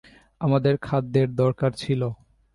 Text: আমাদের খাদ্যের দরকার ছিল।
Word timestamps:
আমাদের 0.41 0.73
খাদ্যের 0.77 1.29
দরকার 1.35 1.71
ছিল। 1.73 2.01